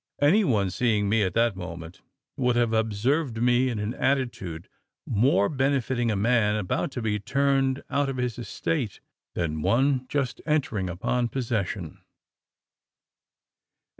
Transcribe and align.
Any 0.19 0.43
one, 0.43 0.71
seeing 0.71 1.07
me 1.09 1.21
at 1.21 1.35
that 1.35 1.55
moment, 1.55 2.01
would 2.35 2.55
have 2.55 2.73
observed 2.73 3.39
me 3.39 3.69
in 3.69 3.77
an 3.77 3.93
attitude, 3.93 4.67
more 5.05 5.47
benefiting 5.47 6.09
a 6.09 6.15
man 6.15 6.55
about 6.55 6.89
to 6.93 7.03
be 7.03 7.19
turned 7.19 7.83
out 7.87 8.09
of 8.09 8.17
his 8.17 8.39
estate, 8.39 8.99
than 9.35 9.61
one 9.61 10.07
just 10.07 10.41
entering 10.47 10.89
upon 10.89 11.27
possession! 11.27 11.99